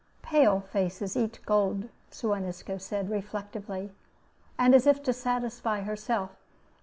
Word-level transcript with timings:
"Palefaces 0.23 1.15
eat 1.15 1.37
gold," 1.45 1.87
Suan 2.09 2.43
Isco 2.43 2.79
said, 2.79 3.11
reflectively, 3.11 3.91
and 4.57 4.73
as 4.73 4.87
if 4.87 5.03
to 5.03 5.13
satisfy 5.13 5.81
herself. 5.81 6.31